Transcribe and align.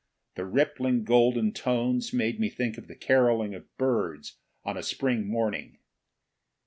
The 0.33 0.45
rippling 0.45 1.03
golden 1.03 1.51
tones 1.53 2.11
made 2.11 2.39
me 2.39 2.49
think 2.49 2.79
of 2.79 2.87
the 2.87 2.95
caroling 2.95 3.53
of 3.53 3.67
birds 3.77 4.39
on 4.65 4.75
a 4.75 4.81
spring 4.81 5.27
morning. 5.27 5.77